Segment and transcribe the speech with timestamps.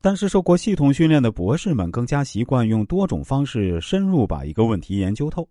[0.00, 5.48] 但是受过系统训练的博士们更加习惯用多种方式深入把一个问题研究透，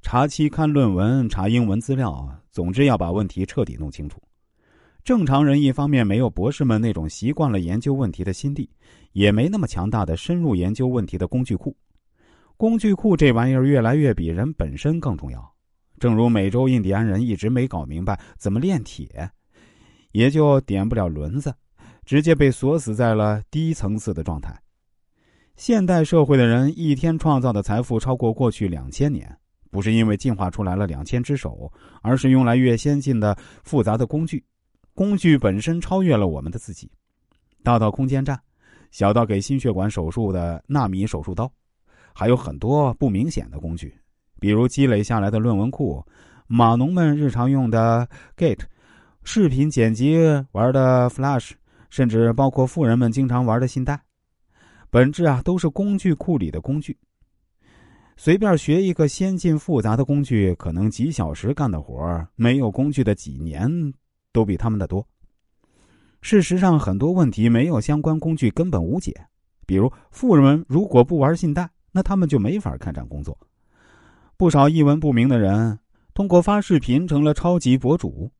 [0.00, 4.22] 查期刊论文、查英文资料，总之要把问题彻底弄清楚。
[5.02, 8.70] 正常人一方面没有博士们那种习惯了研究问题的心地，
[9.12, 11.76] 也没那么强大的深入研究问题的工具库。
[12.56, 15.52] 工具库这玩意儿越来越比人本身更重要。
[15.98, 19.30] 正如美洲印第安人一直没搞明白怎么炼铁，
[20.12, 21.52] 也就点不了轮子，
[22.10, 24.52] 直接被锁死在了低层次的状态。
[25.54, 29.32] 现代社会的人一天创造的财富超过过去两千年，
[29.70, 31.72] 不是因为进化出来了两千只手，
[32.02, 34.44] 而是用来越先进的复杂的工具。
[34.92, 36.90] 工具本身超越了我们的自己，
[37.62, 38.36] 大到空间站，
[38.90, 41.48] 小到给心血管手术的纳米手术刀，
[42.12, 43.96] 还有很多不明显的工具，
[44.40, 46.04] 比如积累下来的论文库，
[46.48, 48.58] 码农们日常用的 Git，
[49.22, 50.18] 视频剪辑
[50.50, 51.52] 玩的 Flash，
[51.90, 54.00] 甚至包括富人们经常玩的信贷，
[54.88, 56.96] 本质啊都是工具库里的工具。
[58.16, 63.92] 随便学一个先进复杂的工具，可能几小时干的活没有工具的几年。
[64.32, 65.04] 都比他们的多。
[66.22, 69.12] 事实上，很多问题没有相关工具根本无解。
[69.66, 73.36] 比如，富人们如果不玩信贷，那他们就没法开展工作。
[74.36, 75.76] 不少一文不名的人
[76.14, 78.30] 通过发视频成了超级博主，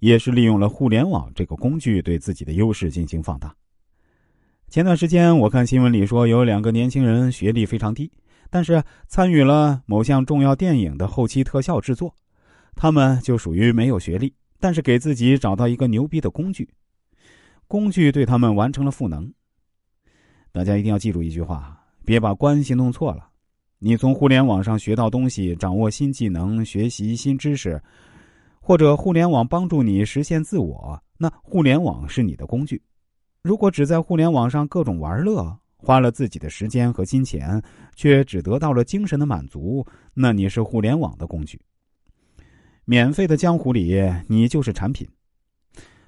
[0.00, 3.54] 也是利用了互联网这个工具对自己的优势进行放大。
[4.68, 8.10] 前段时间，我看新闻里说有两个年轻人学历非常低，
[8.50, 12.14] 但是参与了某项重要电影的后期特效制作，
[12.74, 14.34] 他们就属于没有学历。
[14.62, 16.68] 但是给自己找到一个牛逼的工具，
[17.66, 19.32] 工具对他们完成了赋能。
[20.52, 23.30] 大家一定要记住一句话：别把关系弄错了。
[23.78, 27.82] 你从互联网上学到东西，掌握新技能，学习新知识，
[28.70, 32.80] 或者互联网帮助你实现自我，那互联网是你的工具。
[33.42, 37.60] 如果只在互联网上各种玩乐，花了自己的时间和金钱，
[37.96, 41.60] 却只得到了精神的满足，那你是互联网的工具。
[42.84, 45.04] 免费的江湖里，你就是产品。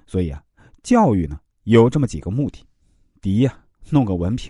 [0.07, 0.41] 所以啊，
[0.83, 2.65] 教育呢有这么几个目的：
[3.19, 3.59] 第一啊，
[3.89, 4.49] 弄个文凭；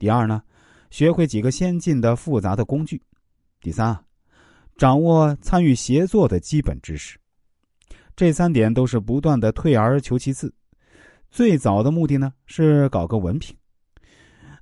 [0.00, 0.42] 第二呢，
[0.90, 2.98] 学会几个先进的复杂的工具；
[3.60, 3.96] 第三，
[4.76, 7.16] 掌握参与协作的基本知识。
[8.22, 10.54] 这三点都是不断的退而求其次。
[11.28, 13.52] 最早的目的呢是搞个文凭，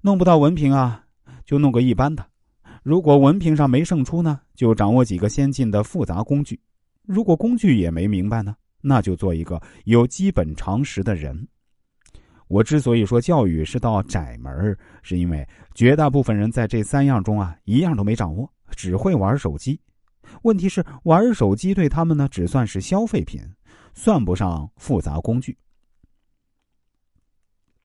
[0.00, 1.04] 弄不到文凭啊，
[1.44, 2.24] 就弄个一般的。
[2.82, 6.58] 如果文凭上没胜出呢，就掌握几个先进的复杂工具。
[7.02, 11.46] 如果工具也没明白呢，那就做一个有基本常识的人。
[12.48, 19.78] 我之所以说教育是道窄门，是因为绝大部分人在这三样中啊，一样都没掌握，只会玩手机。
[20.42, 23.40] 问题是，玩手机对他们呢，只算是消费品，
[23.94, 25.58] 算不上复杂工具。